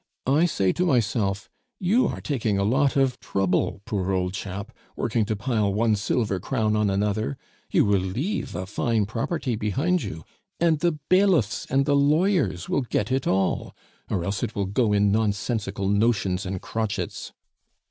I 0.25 0.47
say 0.47 0.73
to 0.73 0.85
myself, 0.87 1.47
'You 1.79 2.07
are 2.07 2.21
taking 2.21 2.57
a 2.57 2.63
lot 2.63 2.95
of 2.95 3.19
trouble, 3.19 3.83
poor 3.85 4.11
old 4.13 4.33
chap; 4.33 4.71
working 4.95 5.25
to 5.25 5.35
pile 5.35 5.71
one 5.71 5.95
silver 5.95 6.39
crown 6.39 6.75
on 6.75 6.89
another, 6.89 7.37
you 7.69 7.85
will 7.85 7.99
leave 8.01 8.55
a 8.55 8.65
fine 8.65 9.05
property 9.05 9.55
behind 9.55 10.01
you, 10.01 10.23
and 10.59 10.79
the 10.79 10.93
bailiffs 10.93 11.67
and 11.69 11.85
the 11.85 11.95
lawyers 11.95 12.67
will 12.67 12.81
get 12.81 13.11
it 13.11 13.27
all;... 13.27 13.75
or 14.09 14.23
else 14.23 14.41
it 14.41 14.55
will 14.55 14.65
go 14.65 14.91
in 14.91 15.11
nonsensical 15.11 15.87
notions 15.87 16.47
and 16.47 16.63
crotchets. 16.63 17.31